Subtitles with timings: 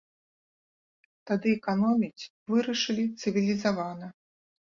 [1.31, 4.07] Тады эканоміць вырашылі цывілізавана.